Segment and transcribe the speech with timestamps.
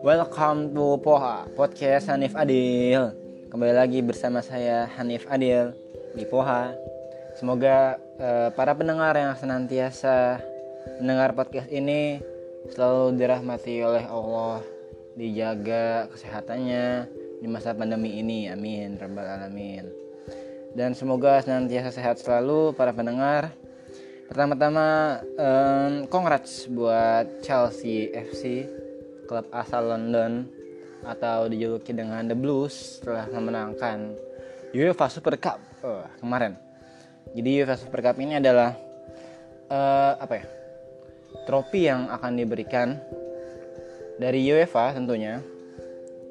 [0.00, 3.12] Welcome to Poha Podcast Hanif Adil.
[3.52, 5.76] Kembali lagi bersama saya Hanif Adil
[6.16, 6.72] di Poha.
[7.36, 10.40] Semoga uh, para pendengar yang senantiasa
[11.04, 12.16] mendengar podcast ini
[12.72, 14.64] Selalu dirahmati oleh Allah
[15.20, 17.12] Dijaga kesehatannya
[17.44, 18.48] di masa pandemi ini.
[18.48, 19.84] Amin Rabbal Alamin.
[20.72, 23.52] Dan semoga senantiasa sehat selalu para pendengar
[24.26, 28.66] Pertama-tama um, congrats buat Chelsea FC
[29.30, 30.46] klub asal London
[31.06, 34.18] atau dijuluki dengan The Blues telah memenangkan
[34.74, 36.58] UEFA Super Cup oh, kemarin.
[37.34, 38.74] Jadi UEFA Super Cup ini adalah
[39.70, 40.44] uh, apa ya?
[41.46, 42.98] Trofi yang akan diberikan
[44.18, 45.38] dari UEFA tentunya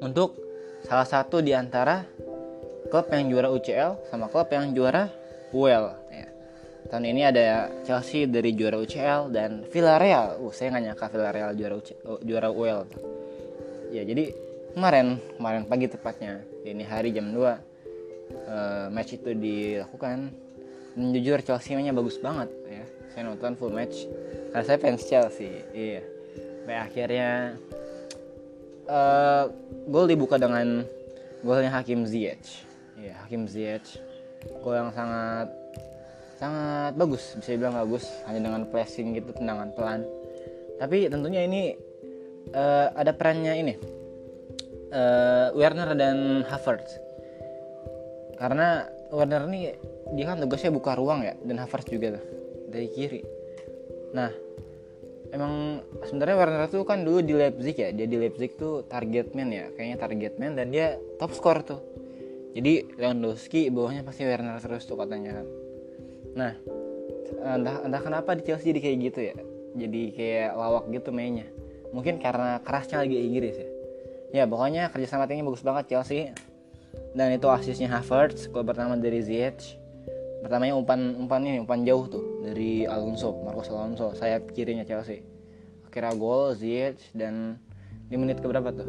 [0.04, 0.36] untuk
[0.84, 2.04] salah satu di antara
[2.92, 5.08] klub yang juara UCL sama klub yang juara
[5.54, 6.05] UEL.
[6.86, 10.38] Tahun ini ada Chelsea dari juara UCL dan Villarreal.
[10.38, 12.80] Uh, saya nggak nyangka Villarreal juara UC, uh, juara UEL.
[13.90, 14.30] Ya, jadi
[14.74, 17.54] kemarin kemarin pagi tepatnya ini hari jam 2 uh,
[18.94, 20.30] match itu dilakukan.
[20.96, 22.84] Dan jujur Chelsea mainnya bagus banget ya.
[23.12, 24.06] Saya nonton full match
[24.54, 25.66] karena saya fans Chelsea.
[25.74, 26.02] Iya.
[26.62, 27.30] Sampai akhirnya
[28.86, 29.50] uh,
[29.90, 30.86] gol dibuka dengan
[31.42, 32.62] golnya Hakim Ziyech.
[32.98, 33.98] Iya, Hakim Ziyech.
[34.62, 35.50] Gol yang sangat
[36.36, 40.04] sangat bagus bisa dibilang bagus hanya dengan pressing gitu tendangan pelan.
[40.76, 41.72] Tapi tentunya ini
[42.52, 43.74] uh, ada perannya ini
[44.92, 47.00] uh, Werner dan Havertz.
[48.36, 49.72] Karena Werner ini
[50.12, 52.24] dia kan tugasnya buka ruang ya dan Havertz juga tuh
[52.68, 53.20] dari kiri.
[54.12, 54.30] Nah
[55.32, 59.50] emang sebenarnya Werner tuh kan dulu di Leipzig ya dia di Leipzig tuh target man
[59.50, 61.80] ya kayaknya target man dan dia top score tuh.
[62.56, 65.44] Jadi Lewandowski bawahnya pasti Werner terus tuh katanya
[66.36, 66.52] nah
[67.42, 69.36] entah entah kenapa di Chelsea jadi kayak gitu ya.
[69.76, 71.48] Jadi kayak lawak gitu mainnya.
[71.92, 73.68] Mungkin karena kerasnya lagi Inggris ya.
[74.34, 76.32] Ya pokoknya kerja sama timnya bagus banget Chelsea.
[77.16, 79.80] Dan itu asisnya Havertz gol pertama dari Ziyech.
[80.44, 85.24] Pertamanya umpan umpan ini umpan jauh tuh dari Alonso Marcos Alonso sayap kirinya Chelsea.
[85.88, 87.56] Akhirnya gol Ziyech dan
[88.08, 88.88] di menit keberapa tuh?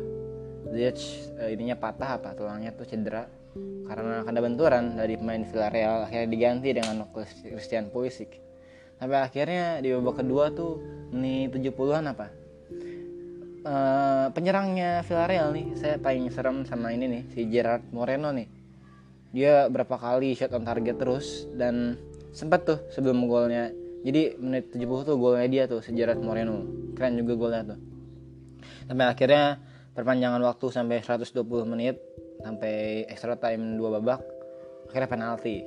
[0.71, 3.27] Ziyech uh, ininya patah apa tulangnya tuh cedera
[3.87, 8.43] karena ada benturan dari pemain Villarreal akhirnya diganti dengan Christian Pulisic.
[8.99, 10.81] Sampai akhirnya di babak kedua tuh
[11.15, 12.27] nih 70-an apa?
[13.67, 18.47] Uh, penyerangnya Villarreal nih saya paling serem sama ini nih si Gerard Moreno nih.
[19.31, 21.95] Dia berapa kali shot on target terus dan
[22.35, 23.71] sempat tuh sebelum golnya.
[24.03, 26.63] Jadi menit 70 tuh golnya dia tuh si Gerard Moreno.
[26.95, 27.79] Keren juga golnya tuh.
[28.87, 29.59] Sampai akhirnya
[29.93, 31.97] perpanjangan waktu sampai 120 menit
[32.41, 34.21] sampai extra time dua babak
[34.89, 35.63] akhirnya penalti.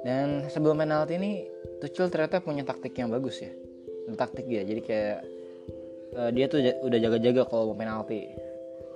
[0.00, 1.44] Dan sebelum penalti ini
[1.80, 3.52] Tuchel ternyata punya taktik yang bagus ya.
[4.10, 5.18] Taktik ya jadi kayak
[6.18, 8.28] uh, dia tuh udah jaga-jaga kalau mau penalti.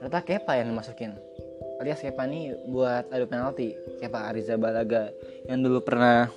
[0.00, 1.12] Ternyata Kepa yang dimasukin
[1.82, 3.74] alias Kepa nih buat adu penalti.
[3.98, 5.10] Kepa Ariza Balaga
[5.48, 6.28] yang dulu pernah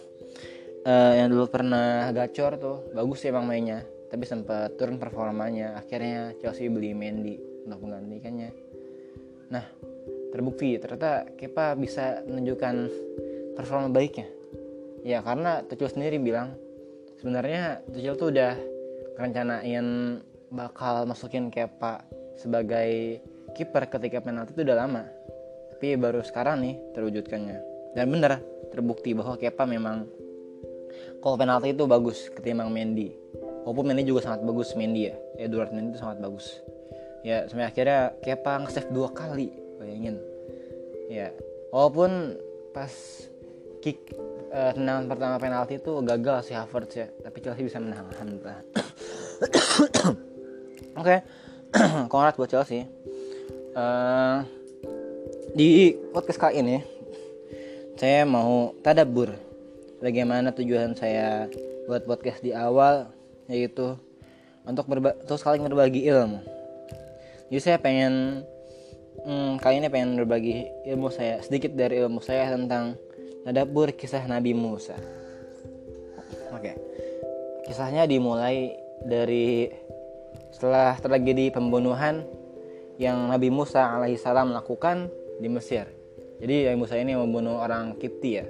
[0.84, 5.76] uh, yang dulu pernah gacor tuh bagus sih emang mainnya tapi sempat turun performanya.
[5.78, 7.36] Akhirnya Chelsea beli Mendy
[7.68, 8.50] untuk menggantikannya.
[9.52, 9.66] Nah
[10.38, 12.76] terbukti ternyata Kepa bisa menunjukkan
[13.58, 14.30] performa baiknya.
[15.02, 16.54] Ya karena Tuchel sendiri bilang
[17.18, 18.54] sebenarnya Tuchel tuh udah
[19.18, 20.22] rencanain
[20.54, 22.06] bakal masukin Kepa
[22.38, 23.18] sebagai
[23.58, 25.10] kiper ketika penalti itu udah lama.
[25.74, 27.58] Tapi baru sekarang nih terwujudkannya.
[27.98, 28.38] Dan bener
[28.70, 30.06] terbukti bahwa Kepa memang
[31.18, 33.10] kalau penalti itu bagus ketimbang Mendy.
[33.66, 35.16] Walaupun Mendy juga sangat bagus Mendy ya.
[35.42, 36.62] Edward Mendy itu sangat bagus.
[37.26, 40.18] Ya sampai akhirnya Kepa nge-save dua kali bayangin.
[41.08, 41.32] Ya
[41.72, 42.36] walaupun
[42.76, 42.92] pas
[43.80, 44.12] kick
[44.52, 47.08] uh, tendangan pertama penalti itu gagal si Havertz ya.
[47.24, 48.06] Tapi Chelsea bisa menahan
[51.00, 51.18] oke.
[52.08, 52.38] Okay.
[52.38, 52.90] buat Chelsea.
[53.78, 54.42] Uh,
[55.54, 56.78] di podcast kali ini
[57.98, 59.34] saya mau tadabur
[60.02, 61.50] bagaimana tujuan saya
[61.86, 63.10] buat podcast di awal
[63.50, 63.98] yaitu
[64.68, 66.44] untuk berba terus kali berbagi ilmu.
[67.48, 68.44] Jadi saya pengen
[69.24, 73.00] hmm, kali ini pengen berbagi ilmu saya sedikit dari ilmu saya tentang
[73.48, 74.94] tadabur kisah Nabi Musa.
[76.54, 76.74] Oke,
[77.66, 78.76] kisahnya dimulai
[79.06, 79.72] dari
[80.54, 82.26] setelah terjadi pembunuhan
[82.98, 85.86] yang Nabi Musa alaihissalam lakukan di Mesir.
[86.38, 88.46] Jadi Nabi Musa ini membunuh orang Kipti ya,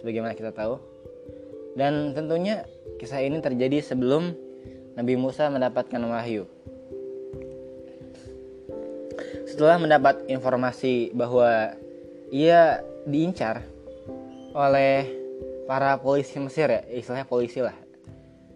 [0.00, 0.80] sebagaimana kita tahu.
[1.74, 2.64] Dan tentunya
[3.00, 4.32] kisah ini terjadi sebelum
[4.94, 6.46] Nabi Musa mendapatkan wahyu
[9.44, 11.76] setelah mendapat informasi bahwa
[12.32, 13.60] ia diincar
[14.56, 15.04] oleh
[15.68, 17.76] para polisi Mesir ya istilahnya polisi lah.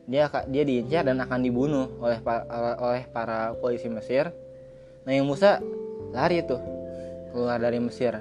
[0.08, 2.18] Dia dia diincar dan akan dibunuh oleh
[2.80, 4.32] oleh para polisi Mesir.
[5.04, 5.60] Nabi Musa
[6.12, 6.60] lari tuh
[7.32, 8.16] keluar dari Mesir.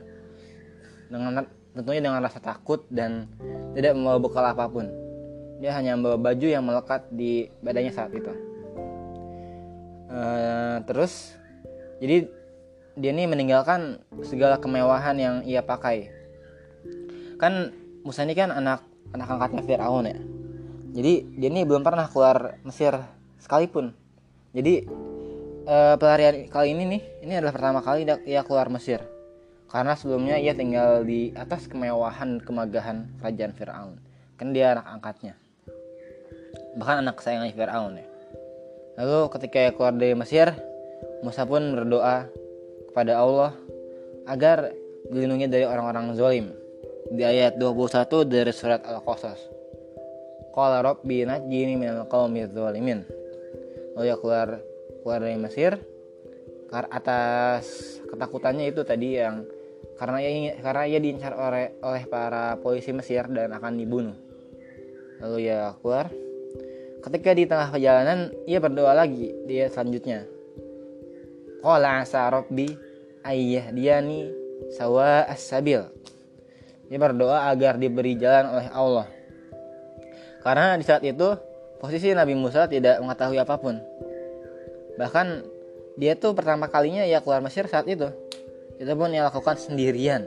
[1.08, 3.32] Dengan tentunya dengan rasa takut dan
[3.72, 4.92] tidak membawa bekal apa pun.
[5.64, 8.34] Dia hanya membawa baju yang melekat di badannya saat itu.
[10.08, 11.36] Uh, terus
[12.00, 12.30] jadi
[12.98, 16.10] dia ini meninggalkan segala kemewahan yang ia pakai.
[17.38, 17.72] Kan
[18.02, 18.82] Musa ini kan anak
[19.14, 20.18] anak angkatnya Fir'aun ya.
[20.98, 22.98] Jadi dia ini belum pernah keluar Mesir
[23.38, 23.94] sekalipun.
[24.58, 24.90] Jadi
[25.70, 29.06] uh, pelarian kali ini nih ini adalah pertama kali ia keluar Mesir.
[29.68, 33.96] Karena sebelumnya ia tinggal di atas kemewahan kemegahan kerajaan Fir'aun.
[34.42, 35.34] Kan dia anak angkatnya.
[36.82, 38.08] Bahkan anak kesayangan Fir'aun ya.
[38.98, 40.58] Lalu ketika ia keluar dari Mesir
[41.22, 42.26] Musa pun berdoa
[42.98, 43.54] kepada Allah
[44.26, 44.74] agar
[45.14, 46.50] dilindungi dari orang-orang zalim
[47.14, 49.38] di ayat 21 dari surat Al-Qasas.
[50.50, 53.06] Qala rabbi najjini minal qaumi dzalimin.
[53.94, 54.58] Lalu ya keluar
[55.06, 55.78] keluar dari Mesir
[56.74, 59.46] atas ketakutannya itu tadi yang
[60.02, 64.18] karena ia karena ia diincar oleh oleh para polisi Mesir dan akan dibunuh.
[65.22, 66.10] Lalu ya keluar.
[67.06, 70.26] Ketika di tengah perjalanan ia berdoa lagi dia selanjutnya.
[71.62, 72.87] Qala asa rabbi
[73.28, 74.32] ayah dia nih
[74.74, 75.84] sawa as-sabil.
[76.88, 79.08] Dia berdoa agar diberi jalan oleh Allah.
[80.40, 81.36] Karena di saat itu
[81.84, 83.76] posisi Nabi Musa tidak mengetahui apa pun.
[84.96, 85.28] Bahkan
[86.00, 88.08] dia tuh pertama kalinya ya keluar Mesir saat itu.
[88.80, 90.24] Itu pun ia lakukan sendirian.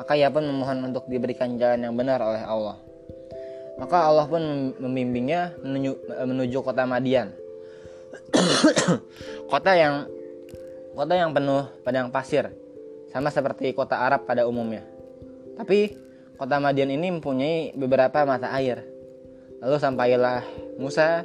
[0.00, 2.80] Maka ia pun memohon untuk diberikan jalan yang benar oleh Allah.
[3.76, 5.92] Maka Allah pun membimbingnya menuju,
[6.24, 7.34] menuju kota Madian.
[9.52, 10.08] kota yang
[10.92, 12.52] kota yang penuh padang pasir,
[13.12, 14.84] sama seperti kota Arab pada umumnya.
[15.56, 15.92] Tapi
[16.36, 18.84] kota Madian ini mempunyai beberapa mata air.
[19.62, 20.42] Lalu sampailah
[20.76, 21.22] Musa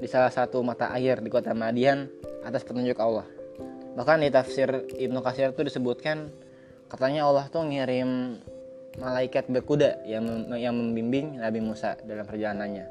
[0.00, 2.08] di salah satu mata air di kota Madian
[2.44, 3.28] atas petunjuk Allah.
[3.96, 6.30] Bahkan di tafsir Ibnu Katsir itu disebutkan
[6.86, 8.38] katanya Allah tuh ngirim
[8.98, 12.86] malaikat berkuda yang yang membimbing Nabi Musa dalam perjalanannya.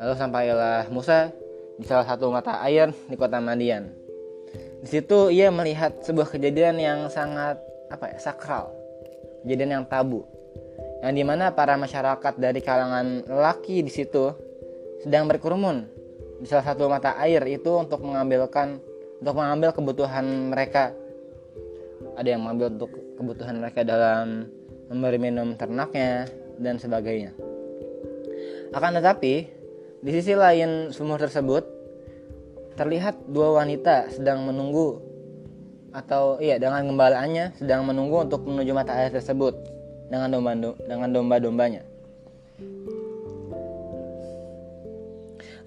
[0.00, 1.30] Lalu sampailah Musa
[1.78, 4.09] di salah satu mata air di kota Madian.
[4.80, 7.60] Di situ ia melihat sebuah kejadian yang sangat
[7.92, 8.72] apa ya sakral,
[9.44, 10.24] kejadian yang tabu,
[11.04, 14.32] yang di mana para masyarakat dari kalangan lelaki di situ
[15.04, 15.88] sedang berkerumun
[16.40, 18.80] di salah satu mata air itu untuk mengambilkan
[19.20, 20.96] untuk mengambil kebutuhan mereka.
[22.16, 22.90] Ada yang mengambil untuk
[23.20, 24.48] kebutuhan mereka dalam
[24.88, 26.24] memberi minum ternaknya
[26.56, 27.36] dan sebagainya.
[28.72, 29.34] Akan tetapi
[30.00, 31.79] di sisi lain sumur tersebut
[32.80, 35.04] terlihat dua wanita sedang menunggu
[35.92, 39.52] atau iya dengan gembalaannya sedang menunggu untuk menuju mata air tersebut
[40.08, 40.56] dengan domba
[40.88, 41.84] dengan domba-dombanya.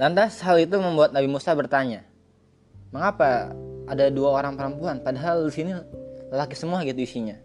[0.01, 2.01] Lantas hal itu membuat Nabi Musa bertanya,
[2.89, 3.53] mengapa
[3.85, 5.71] ada dua orang perempuan padahal di sini
[6.33, 7.37] lelaki semua gitu isinya.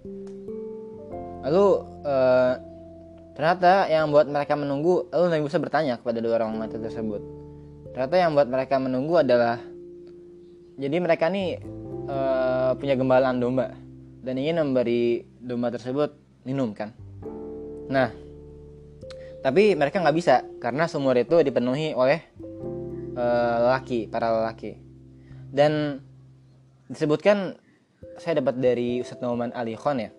[1.45, 1.67] Lalu
[2.09, 2.55] eh,
[3.37, 7.21] ternyata yang membuat mereka menunggu, lalu Nabi Musa bertanya kepada dua orang wanita tersebut,
[7.99, 9.59] ternyata yang buat mereka menunggu adalah
[10.79, 11.59] jadi mereka nih
[12.07, 13.75] uh, punya gembalaan domba
[14.23, 16.15] dan ingin memberi domba tersebut
[16.47, 16.95] minum kan?
[17.91, 18.15] Nah
[19.43, 22.23] tapi mereka nggak bisa karena sumur itu dipenuhi oleh
[23.19, 24.79] uh, lelaki para lelaki.
[25.51, 25.99] Dan
[26.87, 27.59] disebutkan
[28.23, 30.15] saya dapat dari Ustadz Nauman Ali Khan ya.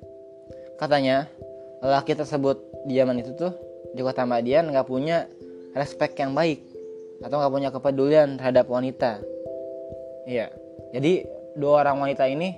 [0.76, 1.32] Katanya
[1.80, 3.56] lelaki tersebut di zaman itu tuh
[3.96, 5.32] di kota Madian nggak punya
[5.80, 6.69] respect yang baik
[7.20, 9.20] atau nggak punya kepedulian terhadap wanita.
[10.28, 10.52] Iya.
[10.96, 11.28] Jadi
[11.60, 12.56] dua orang wanita ini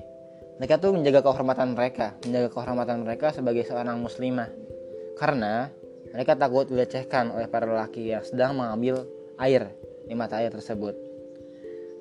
[0.61, 2.13] mereka tuh menjaga kehormatan mereka.
[2.21, 4.49] Menjaga kehormatan mereka sebagai seorang muslimah.
[5.17, 5.69] Karena
[6.13, 9.07] mereka takut dilecehkan oleh para lelaki yang sedang mengambil
[9.41, 9.73] air
[10.05, 10.93] di mata air tersebut.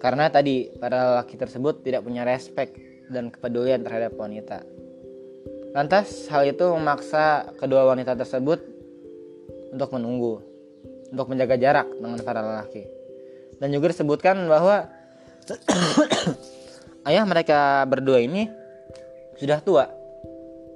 [0.01, 2.77] Karena tadi para lelaki tersebut tidak punya respect
[3.09, 4.65] dan kepedulian terhadap wanita.
[5.71, 8.59] Lantas hal itu memaksa kedua wanita tersebut
[9.71, 10.50] untuk menunggu
[11.11, 12.87] untuk menjaga jarak dengan para lelaki.
[13.61, 14.89] Dan juga disebutkan bahwa
[17.09, 18.49] ayah mereka berdua ini
[19.37, 19.85] sudah tua.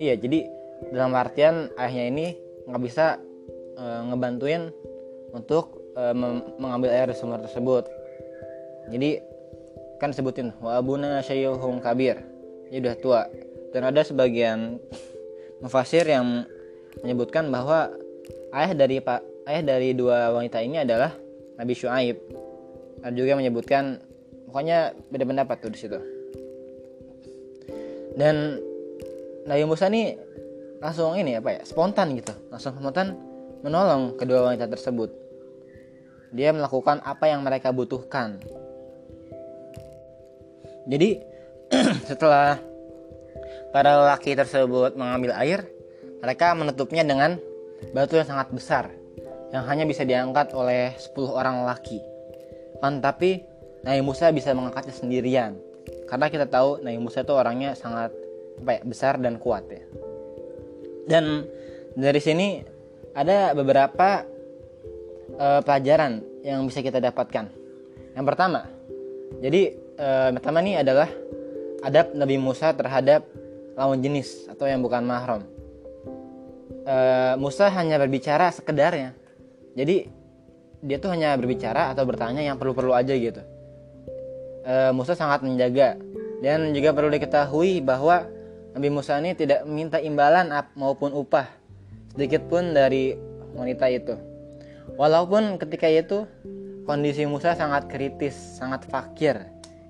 [0.02, 0.50] Iya, jadi
[0.90, 2.26] dalam artian ayahnya ini
[2.66, 3.16] nggak bisa
[3.78, 4.68] e, ngebantuin
[5.32, 6.02] untuk e,
[6.58, 7.88] mengambil air di sumur tersebut.
[8.90, 9.22] Jadi
[10.02, 12.20] kan sebutin wa abuna syayyuhum kabir.
[12.68, 13.22] Dia udah tua.
[13.72, 14.76] Dan ada sebagian
[15.62, 16.44] mufasir yang
[17.00, 17.90] menyebutkan bahwa
[18.54, 21.12] ayah dari Pak ayah dari dua wanita ini adalah
[21.60, 22.16] Nabi Shu'aib.
[23.04, 24.00] Ada juga menyebutkan
[24.48, 25.98] pokoknya beda pendapat tuh di situ.
[28.14, 28.60] Dan
[29.44, 30.16] Nabi Musa ini
[30.80, 33.16] langsung ini apa ya spontan gitu langsung spontan
[33.64, 35.08] menolong kedua wanita tersebut
[36.34, 38.42] dia melakukan apa yang mereka butuhkan.
[40.84, 41.22] Jadi
[42.10, 42.58] setelah
[43.70, 45.62] para lelaki tersebut mengambil air,
[46.18, 47.38] mereka menutupnya dengan
[47.94, 48.90] batu yang sangat besar
[49.54, 52.02] yang hanya bisa diangkat oleh 10 orang lelaki.
[52.82, 53.46] Kan tapi
[53.86, 55.54] Nabi Musa bisa mengangkatnya sendirian.
[56.10, 58.10] Karena kita tahu Nabi Musa itu orangnya sangat
[58.58, 59.86] apa ya, besar dan kuat ya.
[61.06, 61.46] Dan
[61.94, 62.66] dari sini
[63.14, 64.26] ada beberapa
[65.38, 67.46] uh, pelajaran yang bisa kita dapatkan.
[68.18, 68.66] Yang pertama,
[69.38, 69.70] jadi
[70.02, 71.06] uh, pertama ini adalah
[71.86, 73.22] adab Nabi Musa terhadap
[73.78, 75.46] lawan jenis atau yang bukan mahram.
[76.84, 79.23] Uh, Musa hanya berbicara sekedarnya
[79.74, 80.06] jadi
[80.84, 83.42] dia tuh hanya berbicara atau bertanya yang perlu-perlu aja gitu.
[84.62, 85.98] E, Musa sangat menjaga.
[86.44, 88.28] Dan juga perlu diketahui bahwa
[88.76, 91.48] Nabi Musa ini tidak meminta imbalan maupun upah.
[92.12, 93.16] Sedikit pun dari
[93.56, 94.14] wanita itu.
[94.94, 96.28] Walaupun ketika itu
[96.84, 99.40] kondisi Musa sangat kritis sangat fakir.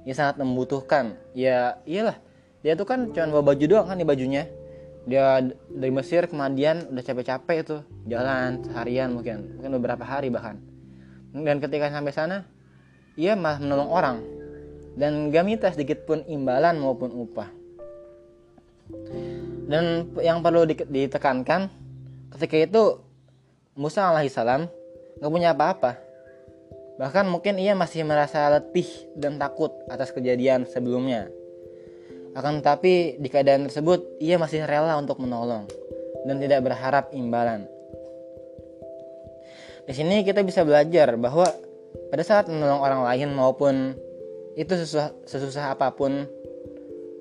[0.07, 1.19] Ia sangat membutuhkan.
[1.35, 2.17] Ya iyalah.
[2.63, 4.49] Dia tuh kan cuma bawa baju doang kan di bajunya
[5.05, 7.77] dia dari Mesir kemudian udah capek-capek itu
[8.09, 10.57] jalan seharian mungkin mungkin beberapa hari bahkan.
[11.35, 12.37] Dan ketika sampai sana
[13.15, 14.17] ia malah menolong orang.
[14.95, 17.51] Dan gak minta sedikit pun imbalan maupun upah.
[19.67, 21.67] Dan yang perlu ditekankan
[22.39, 22.83] ketika itu
[23.75, 24.71] Musa alaihissalam
[25.19, 25.99] gak punya apa-apa.
[26.95, 28.87] Bahkan mungkin ia masih merasa letih
[29.19, 31.27] dan takut atas kejadian sebelumnya
[32.35, 35.71] akan tetapi di keadaan tersebut ia masih rela untuk menolong
[36.27, 37.71] dan tidak berharap imbalan.
[39.85, 41.47] Di sini kita bisa belajar bahwa
[42.11, 43.95] pada saat menolong orang lain maupun
[44.59, 46.27] itu sesusah, sesusah apa pun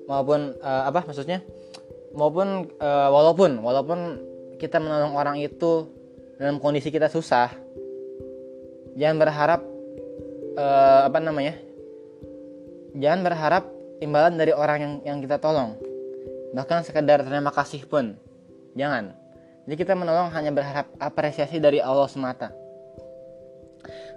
[0.06, 1.42] maupun uh, apa maksudnya
[2.14, 3.98] maupun uh, walaupun walaupun
[4.58, 5.90] kita menolong orang itu
[6.38, 7.50] dalam kondisi kita susah
[8.94, 9.60] jangan berharap
[10.54, 11.58] uh, apa namanya
[12.94, 13.64] jangan berharap
[14.04, 15.80] imbalan dari orang yang yang kita tolong.
[16.52, 18.14] Bahkan sekedar terima kasih pun.
[18.76, 19.16] Jangan.
[19.64, 22.52] Jadi kita menolong hanya berharap apresiasi dari Allah semata.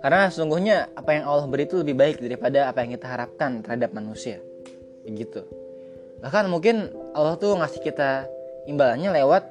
[0.04, 3.96] Karena sesungguhnya apa yang Allah beri itu lebih baik daripada apa yang kita harapkan terhadap
[3.96, 4.44] manusia.
[5.08, 5.48] Begitu.
[6.22, 8.28] Bahkan mungkin Allah tuh ngasih kita
[8.68, 9.44] imbalannya lewat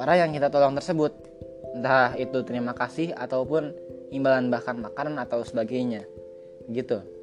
[0.00, 1.12] orang yang kita tolong tersebut.
[1.76, 3.76] Entah itu terima kasih ataupun
[4.08, 6.02] imbalan bahkan makanan atau sebagainya.
[6.72, 7.15] Gitu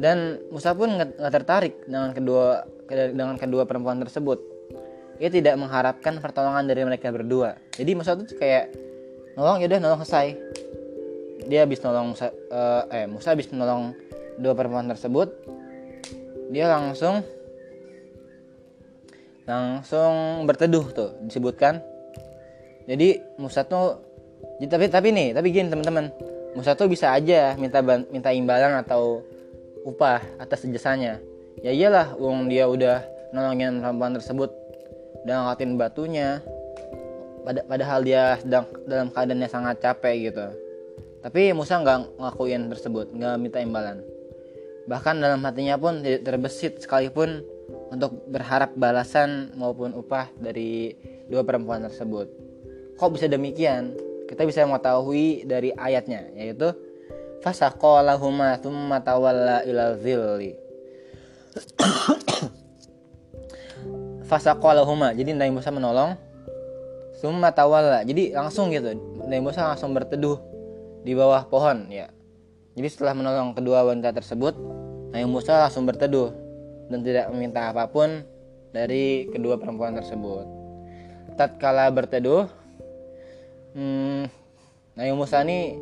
[0.00, 4.40] dan Musa pun nggak tertarik dengan kedua dengan kedua perempuan tersebut.
[5.20, 7.60] Ia tidak mengharapkan pertolongan dari mereka berdua.
[7.76, 8.72] Jadi Musa tuh kayak
[9.36, 10.32] nolong yaudah nolong selesai.
[11.44, 13.92] Dia habis nolong Musa, uh, eh Musa habis menolong
[14.40, 15.28] dua perempuan tersebut
[16.50, 17.22] dia langsung
[19.46, 21.78] langsung berteduh tuh disebutkan.
[22.90, 24.02] Jadi Musa tuh
[24.58, 26.10] tapi tapi nih tapi gini teman-teman.
[26.58, 27.78] Musa tuh bisa aja minta
[28.10, 29.22] minta imbalan atau
[29.84, 31.20] upah atas jasanya.
[31.60, 34.50] Ya iyalah uang dia udah nolongin perempuan tersebut
[35.24, 36.28] dan ngangkatin batunya.
[37.40, 40.46] Pada padahal dia sedang dalam keadaannya sangat capek gitu.
[41.20, 44.04] Tapi Musa nggak ngakuin tersebut nggak minta imbalan.
[44.88, 47.44] Bahkan dalam hatinya pun tidak terbesit sekalipun
[47.92, 50.96] untuk berharap balasan maupun upah dari
[51.28, 52.26] dua perempuan tersebut.
[52.96, 53.96] Kok bisa demikian?
[54.28, 56.70] Kita bisa mengetahui dari ayatnya yaitu
[57.40, 60.56] fasaqalahuma thumma tawalla ila zilli
[64.30, 66.14] fasaqalahuma jadi Nabi Musa menolong.
[67.20, 68.96] Thumma tawalla jadi langsung gitu.
[69.26, 70.40] Nabi Musa langsung berteduh
[71.04, 72.08] di bawah pohon ya.
[72.78, 74.54] Jadi setelah menolong kedua wanita tersebut
[75.10, 76.32] Nabi Musa langsung berteduh
[76.88, 78.22] dan tidak meminta apa pun
[78.70, 80.46] dari kedua perempuan tersebut.
[81.34, 82.46] Tatkala berteduh
[83.74, 84.30] hmm,
[84.96, 85.76] Nabi Musa ini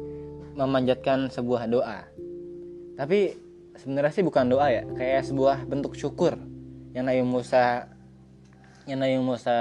[0.58, 2.02] memanjatkan sebuah doa.
[2.98, 3.38] Tapi
[3.78, 6.34] sebenarnya sih bukan doa ya, kayak sebuah bentuk syukur
[6.98, 7.86] yang Nabi Musa
[8.90, 9.56] yang Nabi Musa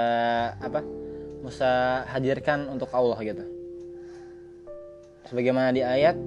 [0.58, 0.82] apa?
[1.38, 3.46] Musa hadirkan untuk Allah gitu.
[5.30, 6.18] Sebagaimana di ayat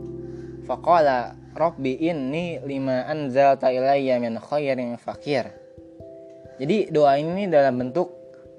[0.63, 5.51] faqala rabbi inni lima anzalta ilayya min khairin fakir.
[6.61, 8.13] Jadi doa ini dalam bentuk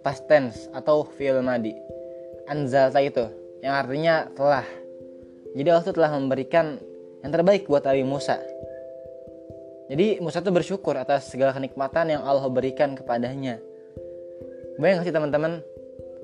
[0.05, 1.73] past tense atau fi'il madi.
[2.51, 3.25] Anzalta itu
[3.63, 4.67] yang artinya telah
[5.53, 6.81] jadi Allah itu telah memberikan
[7.21, 8.41] yang terbaik buat Nabi Musa.
[9.93, 13.61] Jadi Musa itu bersyukur atas segala kenikmatan yang Allah berikan kepadanya.
[14.81, 15.61] Bayang sih teman-teman?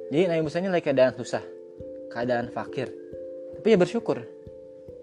[0.08, 1.44] Jadi Nabi Musa ini lagi keadaan susah,
[2.08, 2.88] keadaan fakir.
[3.60, 4.24] Tapi dia bersyukur.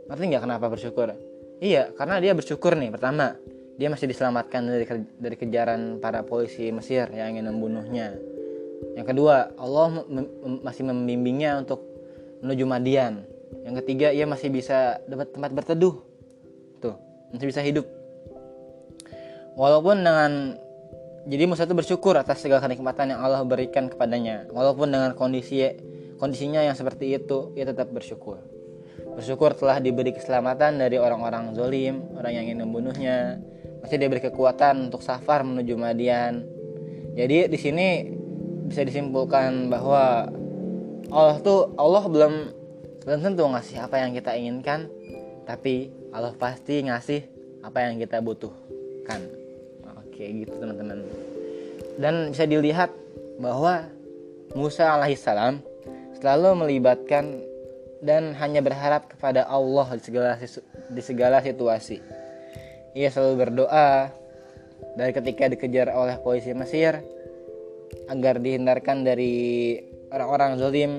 [0.10, 1.14] Ngerti nggak kenapa bersyukur?
[1.62, 2.90] Iya, karena dia bersyukur nih.
[2.90, 3.38] Pertama,
[3.78, 4.86] dia masih diselamatkan dari
[5.22, 8.18] dari kejaran para polisi Mesir yang ingin membunuhnya.
[8.98, 10.02] Yang kedua, Allah
[10.66, 11.86] masih membimbingnya untuk
[12.42, 15.96] menuju Madian yang ketiga ia masih bisa dapat tempat berteduh.
[16.84, 16.96] Tuh
[17.32, 17.88] masih bisa hidup.
[19.56, 20.60] Walaupun dengan
[21.26, 24.46] jadi Musa itu bersyukur atas segala kenikmatan yang Allah berikan kepadanya.
[24.52, 25.64] Walaupun dengan kondisi
[26.20, 28.44] kondisinya yang seperti itu ia tetap bersyukur.
[29.16, 33.40] Bersyukur telah diberi keselamatan dari orang-orang zolim orang yang ingin membunuhnya.
[33.80, 36.46] Masih diberi kekuatan untuk safar menuju Madian.
[37.16, 37.88] Jadi di sini
[38.68, 40.28] bisa disimpulkan bahwa
[41.14, 42.34] Allah tuh Allah belum
[43.06, 44.90] belum tentu ngasih apa yang kita inginkan
[45.46, 47.22] tapi Allah pasti ngasih
[47.62, 49.22] apa yang kita butuhkan.
[50.02, 51.06] Oke gitu teman-teman.
[52.02, 52.90] Dan bisa dilihat
[53.38, 53.86] bahwa
[54.58, 55.62] Musa alaihissalam
[56.18, 57.46] selalu melibatkan
[58.02, 60.34] dan hanya berharap kepada Allah di segala
[60.90, 62.02] di segala situasi.
[62.96, 64.10] Ia selalu berdoa
[64.96, 67.04] dari ketika dikejar oleh polisi Mesir
[68.08, 69.76] agar dihindarkan dari
[70.14, 70.92] orang-orang zalim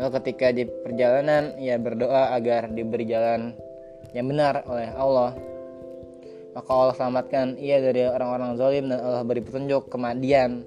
[0.00, 3.52] lalu ketika di perjalanan ia berdoa agar diberi jalan
[4.16, 5.36] yang benar oleh Allah.
[6.56, 10.64] Maka Allah selamatkan ia dari orang-orang zalim dan Allah beri petunjuk kemadian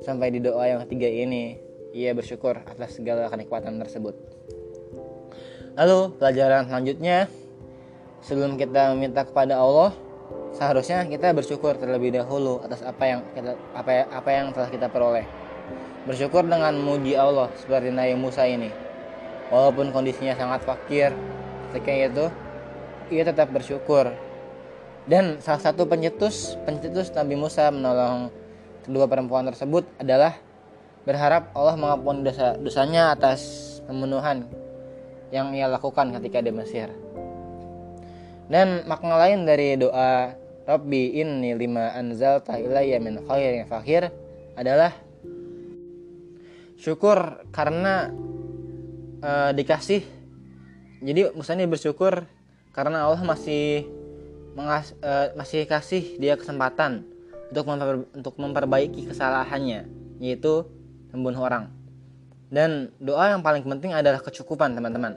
[0.00, 1.60] sampai di doa yang ketiga ini.
[1.92, 4.16] Ia bersyukur atas segala kenikmatan tersebut.
[5.76, 7.28] Lalu pelajaran selanjutnya.
[8.20, 9.96] Sebelum kita meminta kepada Allah
[10.52, 15.24] seharusnya kita bersyukur terlebih dahulu atas apa yang kita apa apa yang telah kita peroleh.
[16.08, 18.72] Bersyukur dengan muji Allah seperti Nabi Musa ini.
[19.52, 21.12] Walaupun kondisinya sangat fakir
[21.70, 22.24] ketika itu,
[23.12, 24.08] ia tetap bersyukur.
[25.04, 28.32] Dan salah satu pencetus pencetus Nabi Musa menolong
[28.88, 30.40] kedua perempuan tersebut adalah
[31.04, 33.40] berharap Allah mengampuni dosa dosanya atas
[33.84, 34.48] pembunuhan
[35.28, 36.88] yang ia lakukan ketika di Mesir.
[38.48, 40.32] Dan makna lain dari doa
[40.64, 44.08] Rabbi inni lima anzal ilayya min khairin fakhir
[44.56, 44.94] adalah
[46.80, 48.08] syukur karena
[49.20, 50.00] uh, dikasih.
[51.04, 52.24] Jadi Musani bersyukur
[52.72, 53.84] karena Allah masih
[54.56, 57.04] mengas, uh, masih kasih dia kesempatan
[57.52, 59.86] untuk memper, untuk memperbaiki kesalahannya
[60.20, 60.64] yaitu
[61.12, 61.68] membunuh orang.
[62.50, 65.14] Dan doa yang paling penting adalah kecukupan, teman-teman.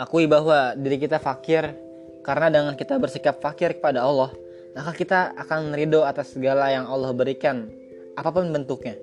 [0.00, 1.76] Akui bahwa diri kita fakir
[2.24, 4.32] karena dengan kita bersikap fakir kepada Allah,
[4.72, 7.68] maka kita akan ridho atas segala yang Allah berikan,
[8.16, 8.96] apa pun bentuknya.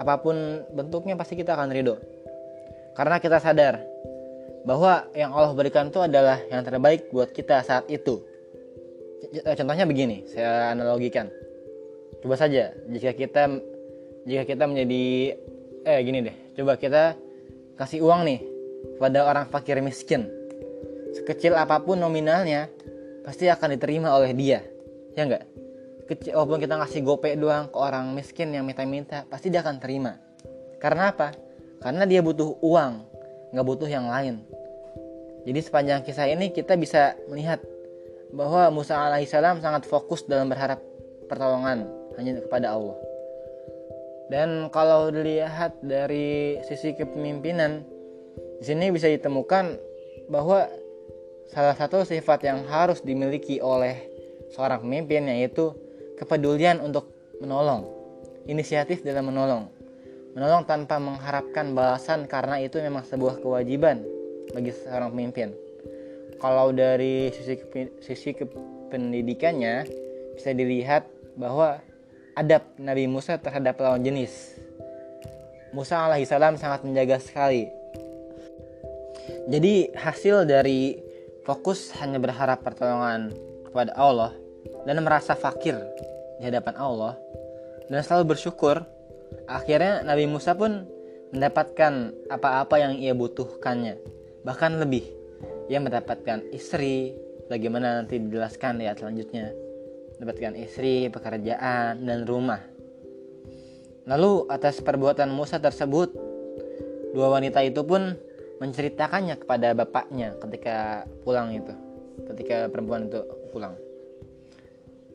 [0.00, 2.00] Apa pun bentuknya pasti kita akan ridho.
[2.96, 3.84] Karena kita sadar
[4.64, 8.24] bahwa yang Allah berikan itu adalah yang terbaik buat kita saat itu.
[9.44, 11.28] Contohnya begini, saya analogikan.
[12.24, 13.60] Coba saja jika kita
[14.24, 15.36] jika kita menjadi
[15.84, 17.16] eh gini deh, coba kita
[17.76, 18.40] kasih uang nih
[19.00, 20.28] pada orang fakir miskin
[21.14, 22.70] sekecil apa pun nominalnya
[23.26, 24.62] pasti akan diterima oleh dia
[25.16, 25.44] ya enggak
[26.10, 30.18] kecil walaupun kita ngasih gope doang ke orang miskin yang minta-minta pasti dia akan terima.
[30.82, 31.30] Karena apa?
[31.78, 32.92] Karena dia butuh uang
[33.54, 34.42] nggak butuh yang lain.
[35.46, 37.62] Jadi sepanjang kisah ini kita bisa melihat
[38.34, 40.82] bahwa Musa alaihissalam sangat fokus dalam berharap
[41.30, 41.86] pertolongan
[42.18, 42.98] hanya kepada Allah.
[44.30, 47.82] Dan kalau dilihat dari sisi kepemimpinan
[48.60, 49.74] di sini bisa ditemukan
[50.30, 50.70] bahwa
[51.50, 54.06] Salah satu sifat yang harus dimiliki oleh
[54.54, 55.74] seorang pemimpin yaitu
[56.20, 57.08] kepedulian untuk
[57.40, 57.88] menolong,
[58.44, 59.72] inisiatif dalam menolong.
[60.36, 64.04] Menolong tanpa mengharapkan balasan karena itu memang sebuah kewajiban
[64.52, 65.56] bagi seorang pemimpin.
[66.38, 67.56] Kalau dari sisi
[68.04, 68.30] sisi
[68.92, 69.88] pendidikannya
[70.36, 71.80] bisa dilihat bahwa
[72.36, 74.60] adab Nabi Musa terhadap lawan jenis.
[75.74, 77.66] Musa alaihissalam sangat menjaga sekali.
[79.50, 80.98] Jadi hasil dari
[81.42, 83.34] fokus hanya berharap pertolongan
[83.66, 84.32] kepada Allah
[84.86, 85.76] dan merasa fakir
[86.40, 87.14] di hadapan Allah
[87.92, 88.80] dan selalu bersyukur.
[89.46, 90.88] Akhirnya Nabi Musa pun
[91.30, 94.00] mendapatkan apa-apa yang ia butuhkannya
[94.42, 95.04] bahkan lebih.
[95.70, 97.14] Ia mendapatkan istri
[97.46, 99.52] bagaimana nanti dijelaskan di ayat selanjutnya.
[100.18, 102.60] Mendapatkan istri, pekerjaan, dan rumah.
[104.04, 106.12] Lalu atas perbuatan Musa tersebut
[107.14, 108.16] dua wanita itu pun
[108.60, 111.72] menceritakannya kepada bapaknya ketika pulang itu
[112.28, 113.74] ketika perempuan itu pulang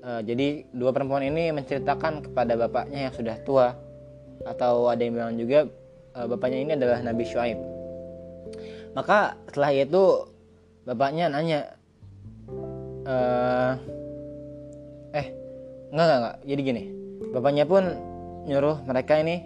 [0.06, 3.74] uh, jadi dua perempuan ini menceritakan kepada bapaknya yang sudah tua.
[4.46, 5.66] Atau ada yang bilang juga
[6.14, 7.76] uh, bapaknya ini adalah Nabi Shu'aib
[8.96, 10.04] maka setelah itu
[10.88, 11.76] bapaknya nanya
[13.04, 13.76] uh,
[15.12, 15.28] eh
[15.92, 16.36] enggak enggak enggak.
[16.48, 16.84] Jadi gini
[17.36, 17.84] bapaknya pun
[18.48, 19.44] nyuruh mereka ini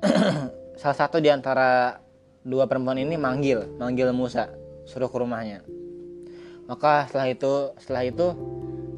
[0.80, 1.98] salah satu di antara
[2.46, 4.48] dua perempuan ini manggil manggil Musa
[4.86, 5.66] suruh ke rumahnya.
[6.70, 8.26] Maka setelah itu setelah itu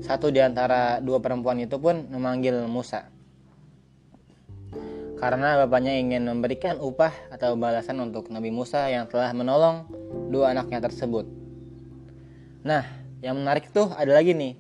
[0.02, 3.08] satu di antara dua perempuan itu pun memanggil Musa
[5.22, 9.86] karena bapaknya ingin memberikan upah atau balasan untuk Nabi Musa yang telah menolong
[10.34, 11.30] dua anaknya tersebut.
[12.66, 12.82] Nah,
[13.22, 14.58] yang menarik tuh ada lagi nih,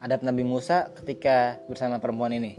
[0.00, 2.56] adab Nabi Musa ketika bersama perempuan ini.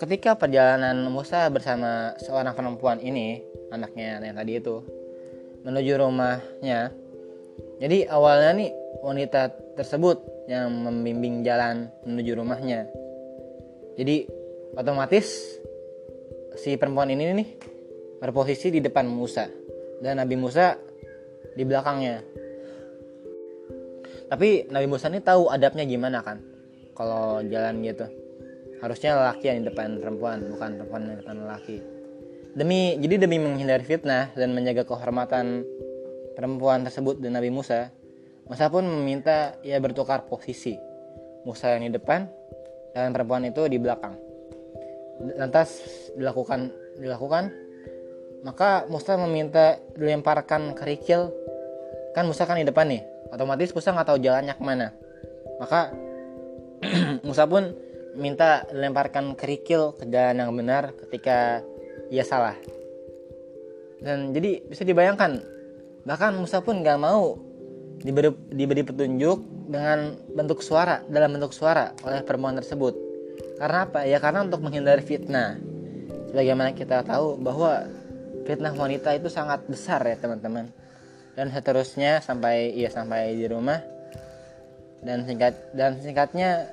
[0.00, 4.80] Ketika perjalanan Musa bersama seorang perempuan ini, anaknya yang tadi itu,
[5.60, 6.88] menuju rumahnya.
[7.76, 8.70] Jadi awalnya nih
[9.04, 12.88] wanita tersebut yang membimbing jalan menuju rumahnya.
[14.00, 14.24] Jadi
[14.76, 15.60] otomatis
[16.56, 17.48] si perempuan ini nih
[18.20, 19.44] berposisi di depan Musa
[20.00, 20.76] dan Nabi Musa
[21.52, 22.24] di belakangnya.
[24.26, 26.40] Tapi Nabi Musa ini tahu adabnya gimana kan
[26.96, 28.08] kalau jalan gitu.
[28.80, 31.76] Harusnya lelaki yang di depan perempuan, bukan perempuan yang di depan lelaki.
[32.56, 35.64] Demi jadi demi menghindari fitnah dan menjaga kehormatan
[36.36, 37.88] perempuan tersebut dan Nabi Musa,
[38.46, 40.76] Musa pun meminta ia bertukar posisi.
[41.42, 42.28] Musa yang di depan
[42.94, 44.14] dan perempuan itu di belakang.
[45.40, 45.82] Lantas
[46.14, 46.70] dilakukan
[47.00, 47.50] dilakukan.
[48.44, 51.32] Maka Musa meminta dilemparkan kerikil.
[52.14, 53.02] Kan Musa kan di depan nih.
[53.34, 54.94] Otomatis Musa nggak tahu jalannya ke mana.
[55.58, 55.90] Maka
[57.26, 57.74] Musa pun
[58.14, 61.64] minta dilemparkan kerikil ke jalan yang benar ketika
[62.12, 62.54] ia salah.
[63.98, 65.55] Dan jadi bisa dibayangkan
[66.06, 67.34] bahkan Musa pun nggak mau
[68.00, 73.06] diberi, diberi petunjuk dengan bentuk suara dalam bentuk suara oleh perempuan tersebut
[73.56, 74.04] karena apa?
[74.04, 75.56] Ya karena untuk menghindari fitnah.
[76.32, 77.88] Sebagaimana kita tahu bahwa
[78.44, 80.68] fitnah wanita itu sangat besar ya teman-teman.
[81.36, 83.80] Dan seterusnya sampai ia sampai di rumah
[85.04, 86.64] dan singkat dan singkatnya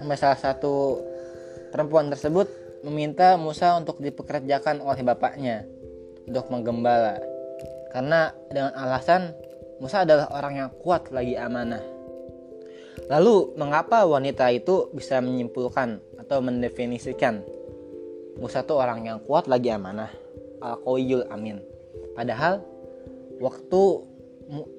[0.00, 1.04] sampai salah satu
[1.68, 2.48] perempuan tersebut
[2.80, 5.68] meminta Musa untuk dipekerjakan oleh bapaknya
[6.24, 7.20] untuk menggembala
[7.92, 9.32] karena dengan alasan
[9.78, 11.80] Musa adalah orang yang kuat lagi amanah.
[13.06, 17.46] Lalu, mengapa wanita itu bisa menyimpulkan atau mendefinisikan
[18.38, 20.10] Musa itu orang yang kuat lagi amanah,
[20.62, 20.82] al
[21.30, 21.58] amin.
[22.14, 22.62] Padahal
[23.38, 23.82] waktu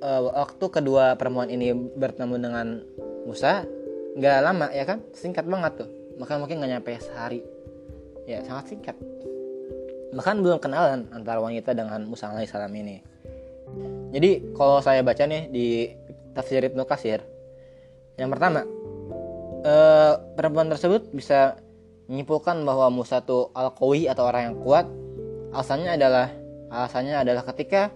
[0.03, 2.67] uh, waktu kedua perempuan ini bertemu dengan
[3.27, 3.63] Musa
[4.19, 5.89] nggak lama ya kan, singkat banget tuh.
[6.19, 7.43] Maka mungkin nggak nyampe sehari.
[8.27, 8.95] Ya sangat singkat.
[10.09, 12.97] Bahkan belum kenalan antara wanita dengan Musa alaihissalam ini.
[14.09, 15.67] Jadi kalau saya baca nih di
[16.33, 17.21] tafsir Ibnu Kasir,
[18.17, 18.65] yang pertama,
[19.61, 21.61] eh, perempuan tersebut bisa
[22.09, 24.85] menyimpulkan bahwa Musa itu al atau orang yang kuat.
[25.53, 26.27] Alasannya adalah
[26.69, 27.93] alasannya adalah ketika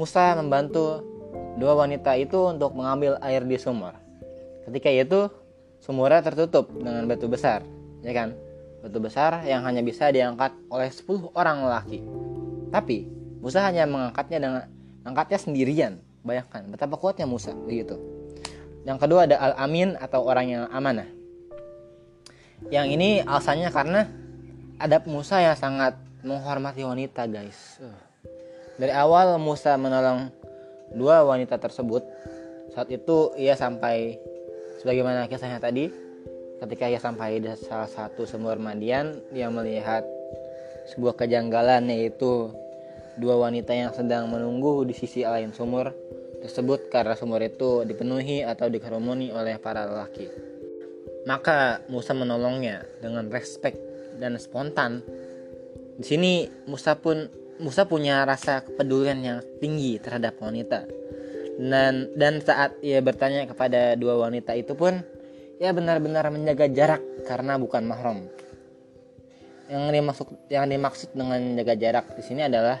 [0.00, 1.04] Musa membantu
[1.60, 3.92] dua wanita itu untuk mengambil air di sumur.
[4.64, 5.20] Ketika itu
[5.80, 7.64] sumurnya tertutup dengan batu besar,
[8.00, 8.32] ya kan?
[8.80, 12.00] Batu besar yang hanya bisa diangkat oleh 10 orang lelaki.
[12.72, 13.08] Tapi
[13.40, 14.62] Musa hanya mengangkatnya dengan
[15.04, 15.92] angkatnya sendirian.
[16.20, 17.96] Bayangkan betapa kuatnya Musa begitu.
[18.84, 21.08] Yang kedua ada al-amin atau orang yang amanah.
[22.68, 24.00] Yang ini alasannya karena
[24.76, 27.80] adab Musa yang sangat menghormati wanita, guys.
[28.76, 30.32] Dari awal Musa menolong
[30.92, 32.04] dua wanita tersebut.
[32.72, 34.20] Saat itu ia sampai
[34.80, 35.88] sebagaimana kisahnya tadi,
[36.60, 40.04] ketika ia sampai di salah satu sumur mandian, dia melihat
[40.92, 42.52] sebuah kejanggalan yaitu
[43.16, 45.92] dua wanita yang sedang menunggu di sisi lain sumur
[46.40, 50.28] tersebut karena sumur itu dipenuhi atau dikerumuni oleh para lelaki.
[51.28, 53.76] Maka Musa menolongnya dengan respek
[54.16, 55.04] dan spontan.
[56.00, 57.28] Di sini Musa pun
[57.60, 60.88] Musa punya rasa kepedulian yang tinggi terhadap wanita.
[61.60, 65.04] Dan dan saat ia bertanya kepada dua wanita itu pun
[65.60, 68.24] ia benar-benar menjaga jarak karena bukan mahram.
[69.68, 72.80] Yang dimaksud yang dimaksud dengan jaga jarak di sini adalah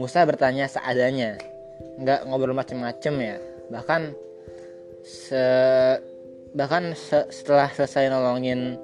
[0.00, 1.36] Musa bertanya seadanya.
[2.00, 3.36] Nggak ngobrol macem-macem ya.
[3.68, 4.16] Bahkan
[5.04, 5.44] se
[6.56, 8.80] bahkan se setelah selesai nolongin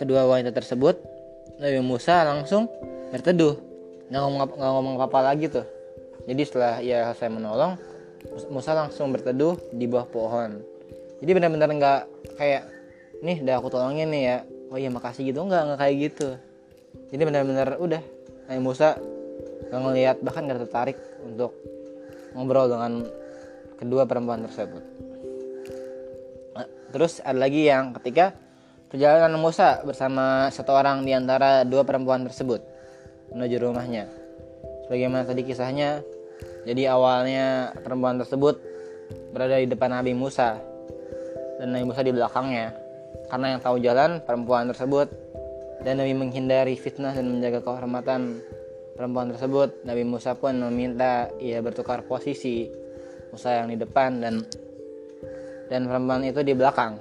[0.00, 0.96] kedua wanita tersebut
[1.60, 2.72] Nabi Musa langsung
[3.12, 3.60] berteduh.
[4.08, 5.68] Nggak ngomong nggak ngomong apa, apa lagi tuh.
[6.24, 7.76] Jadi setelah ia selesai menolong
[8.48, 10.71] Musa langsung berteduh di bawah pohon
[11.22, 12.00] jadi benar-benar nggak
[12.34, 12.66] kayak
[13.22, 14.38] nih udah aku tolongin nih ya.
[14.74, 15.46] Oh iya makasih gitu.
[15.46, 16.28] Nggak nggak kayak gitu.
[17.14, 18.02] Jadi benar-benar udah
[18.50, 18.98] Nabi Musa
[19.70, 21.54] gak ngelihat bahkan gak tertarik untuk
[22.34, 23.06] ngobrol dengan
[23.78, 24.82] kedua perempuan tersebut.
[26.52, 28.36] Nah, terus ada lagi yang ketika
[28.92, 32.60] perjalanan Musa bersama satu orang di antara dua perempuan tersebut
[33.32, 34.10] menuju rumahnya.
[34.88, 36.04] Sebagaimana tadi kisahnya
[36.68, 38.60] jadi awalnya perempuan tersebut
[39.32, 40.71] berada di depan Nabi Musa
[41.60, 42.72] dan Nabi Musa di belakangnya
[43.28, 45.08] karena yang tahu jalan perempuan tersebut
[45.82, 48.38] dan Nabi menghindari fitnah dan menjaga kehormatan
[48.94, 52.70] perempuan tersebut, Nabi Musa pun meminta ia bertukar posisi.
[53.32, 54.44] Musa yang di depan dan
[55.72, 57.00] dan perempuan itu di belakang.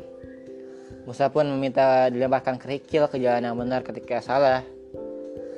[1.04, 4.64] Musa pun meminta dilemparkan kerikil ke jalan yang benar ketika salah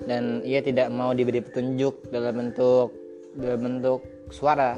[0.03, 2.89] dan ia tidak mau diberi petunjuk dalam bentuk
[3.37, 4.01] dalam bentuk
[4.33, 4.75] suara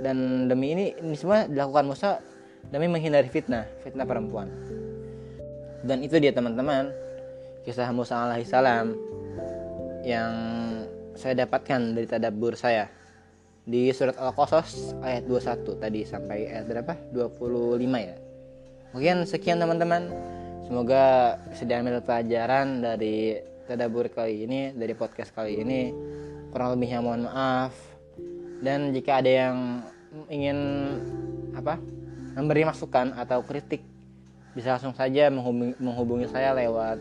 [0.00, 2.10] dan demi ini ini semua dilakukan Musa
[2.70, 4.46] demi menghindari fitnah fitnah perempuan
[5.82, 6.92] dan itu dia teman-teman
[7.66, 8.94] kisah Musa alaihissalam
[10.02, 10.32] yang
[11.14, 12.90] saya dapatkan dari tadabur saya
[13.62, 16.92] di surat Al-Qasas ayat 21 tadi sampai ayat berapa?
[17.14, 18.16] 25 ya.
[18.92, 20.10] Mungkin sekian teman-teman.
[20.66, 25.94] Semoga bisa diambil pelajaran dari tadabur kali ini, dari podcast kali ini.
[26.50, 27.74] Kurang lebihnya mohon maaf.
[28.62, 29.56] Dan jika ada yang
[30.26, 30.58] ingin
[31.54, 31.78] apa?
[32.32, 33.84] Memberi masukan atau kritik
[34.52, 37.00] bisa langsung saja menghubungi, menghubungi saya lewat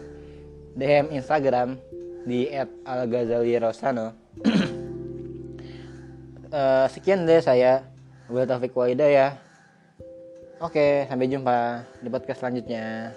[0.76, 1.76] DM Instagram
[2.24, 2.48] di
[2.88, 4.16] @alghazalirosano.
[6.52, 7.84] uh, sekian dari saya.
[8.32, 9.36] Wabil Taufik ya.
[10.64, 13.12] Oke, sampai jumpa di podcast selanjutnya.